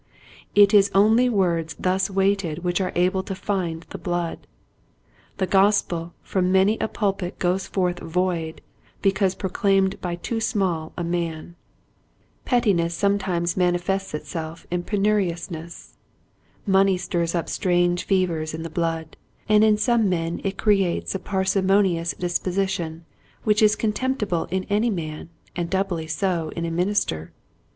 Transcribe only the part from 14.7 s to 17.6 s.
in penuriousness. Money stirs up